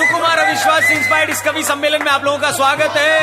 [0.00, 3.16] सुकुमार अविश्वास इंस्पायर्ड इस कवि सम्मेलन में आप लोगों का स्वागत है।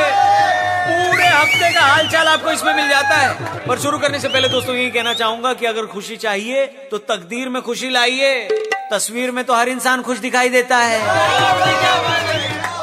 [0.88, 4.76] पूरे हफ़्ते का हालचाल आपको इसमें मिल जाता है। पर शुरू करने से पहले दोस्तों
[4.76, 8.48] यही कहना चाहूँगा कि अगर खुशी चाहिए तो तकदीर में खुशी लाइए।
[8.92, 11.02] तस्वीर में तो हर इंसान खुश दिखाई देता है।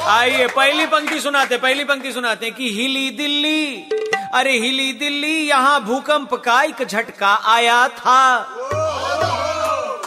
[0.09, 3.91] आइए, पहली पंक्ति सुनाते, पहली पंक्ति सुनाते कि हिली दिल्ली,
[4.35, 8.21] अरे हिली दिल्ली, यहाँ भूकंप का एक झटका आया था।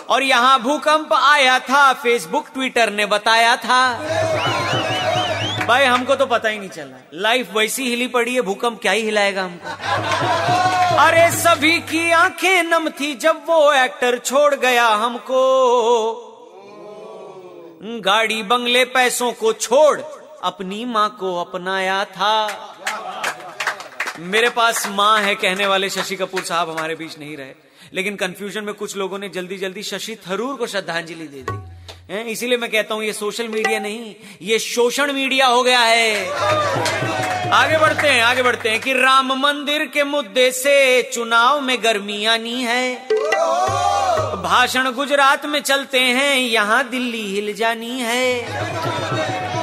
[0.10, 3.82] और यहाँ भूकंप आया था फेसबुक ट्विटर ने बताया था।
[5.68, 9.02] भाई, हमको तो पता ही नहीं चला लाइफ वैसी हिली पड़ी है, भूकंप क्या ही
[9.02, 9.70] हिलाएगा हमको।
[10.98, 15.42] अरे, सभी की आँखें नम थी जब वो एक्टर छोड़ गया हमको।
[17.84, 20.00] गाड़ी, बंगले, पैसों को छोड़
[20.44, 22.48] अपनी माँ को अपनाया था।
[24.20, 27.52] मेरे पास माँ है, कहने वाले शशि कपूर साहब हमारे बीच नहीं रहे।
[27.94, 32.58] लेकिन कंफ्यूजन में कुछ लोगों ने जल्दी जल्दी शशि थरूर को श्रद्धांजलि दे दी। इसीलिए
[32.58, 36.30] मैं कहता हूँ, ये सोशल मीडिया नहीं, ये शोषण मीडिया हो गया है।
[37.50, 42.38] आगे बढ़ते हैं, आगे बढ़ते हैं कि राम मंदिर के मुद्दे से चुनाव में गर्मियाँ
[42.38, 43.08] नहीं है।
[44.48, 48.28] भाषण गुजरात में चलते हैं, यहाँ दिल्ली हिल जानी है।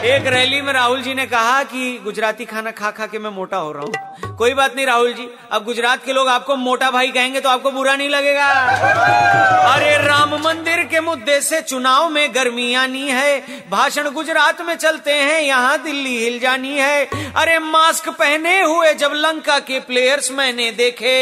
[0.07, 3.57] एक रैली में राहुल जी ने कहा कि गुजराती खाना खा खा के मैं मोटा
[3.57, 7.11] हो रहा हूँ। कोई बात नहीं राहुल जी, अब गुजरात के लोग आपको मोटा भाई
[7.13, 8.49] कहेंगे तो आपको बुरा नहीं लगेगा।
[9.71, 13.41] अरे राम मंदिर के मुद्दे से चुनाव में गर्मी आनी है।
[13.71, 19.13] भाषण गुजरात में चलते हैं, यहाँ दिल्ली हिल जानी है। अरे मास्क पहने हुए जब
[19.17, 21.17] लंका के प्लेयर्स मैंने देखे।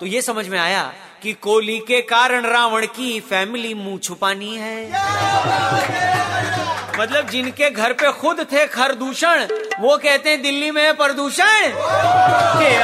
[0.00, 0.92] तो ये समझ में आया
[1.26, 4.74] कि कोली के कारण रावण की फैमिली मुँह छुपानी है।
[6.98, 9.42] मतलब जिनके घर पे खुद थे खरदूषण,
[9.80, 11.72] वो कहते हैं, दिल्ली में प्रदूषण?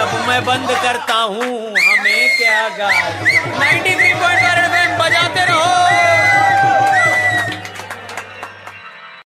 [0.00, 5.71] अब मैं बंद करता हूँ, हमें क्या गाड़ी नाइन्टी थ्री पॉइंट बजाते रहो।